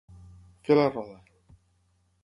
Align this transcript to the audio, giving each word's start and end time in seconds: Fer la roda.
Fer 0.69 0.79
la 0.79 0.87
roda. 0.95 1.21